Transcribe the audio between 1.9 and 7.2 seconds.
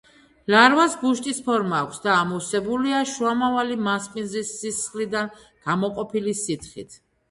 და ამოვსებულია შუამავალი მასპინძლის სისხლიდან გამოყოფილი სითხით.